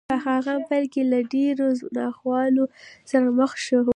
په 0.09 0.15
هماغه 0.25 0.55
پيل 0.69 0.85
کې 0.93 1.01
له 1.11 1.19
ډېرو 1.33 1.67
ناخوالو 1.97 2.63
سره 3.11 3.27
مخ 3.39 3.51
شو. 3.65 3.81